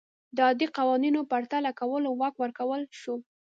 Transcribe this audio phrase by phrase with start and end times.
[0.35, 3.15] د عادي قوانینو پرتله کولو واک ورکړل شو.